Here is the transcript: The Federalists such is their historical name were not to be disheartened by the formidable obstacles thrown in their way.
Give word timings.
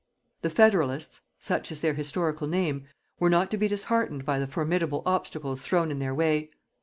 The 0.41 0.49
Federalists 0.49 1.21
such 1.39 1.71
is 1.71 1.81
their 1.81 1.93
historical 1.93 2.47
name 2.47 2.85
were 3.19 3.29
not 3.29 3.51
to 3.51 3.57
be 3.57 3.67
disheartened 3.67 4.25
by 4.25 4.39
the 4.39 4.47
formidable 4.47 5.03
obstacles 5.05 5.61
thrown 5.61 5.91
in 5.91 5.99
their 5.99 6.15
way. 6.15 6.49